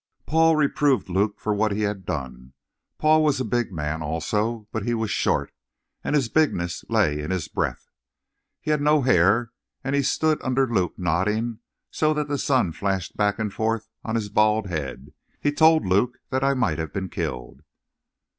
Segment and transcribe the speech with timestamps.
[0.25, 2.53] "Paul reproved Luke for what he had done.
[2.97, 5.53] Paul was a big man, also, but he was short,
[6.03, 7.87] and his bigness lay in his breadth.
[8.59, 9.51] He had no hair,
[9.83, 11.59] and he stood under Luke nodding
[11.91, 15.13] so that the sun flashed back and forth on his bald head.
[15.39, 17.61] He told Luke that I might have been killed.